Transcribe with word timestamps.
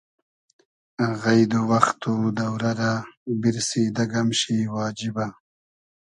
غݷد 1.21 1.51
و 1.59 1.61
وئخت 1.69 2.01
و 2.11 2.15
دۆرۂ 2.37 2.71
رۂ 2.79 2.91
بیرسی 3.41 3.83
دۂ 3.95 4.03
گئم 4.11 4.29
شی 4.39 4.57
واجیبۂ 4.73 5.25